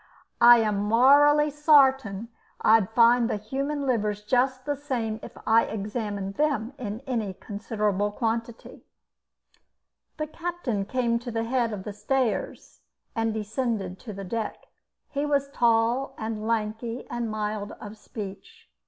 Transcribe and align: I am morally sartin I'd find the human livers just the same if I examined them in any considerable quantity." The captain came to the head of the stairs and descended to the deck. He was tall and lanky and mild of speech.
I 0.41 0.57
am 0.57 0.77
morally 0.79 1.51
sartin 1.51 2.29
I'd 2.61 2.89
find 2.89 3.29
the 3.29 3.35
human 3.37 3.85
livers 3.85 4.23
just 4.23 4.65
the 4.65 4.75
same 4.75 5.19
if 5.21 5.37
I 5.45 5.65
examined 5.65 6.37
them 6.37 6.73
in 6.79 7.01
any 7.01 7.35
considerable 7.35 8.11
quantity." 8.11 8.87
The 10.17 10.25
captain 10.25 10.85
came 10.85 11.19
to 11.19 11.29
the 11.29 11.43
head 11.43 11.71
of 11.71 11.83
the 11.83 11.93
stairs 11.93 12.81
and 13.15 13.31
descended 13.31 13.99
to 13.99 14.11
the 14.11 14.23
deck. 14.25 14.65
He 15.11 15.23
was 15.23 15.49
tall 15.51 16.15
and 16.17 16.47
lanky 16.47 17.05
and 17.07 17.29
mild 17.29 17.73
of 17.73 17.95
speech. 17.95 18.71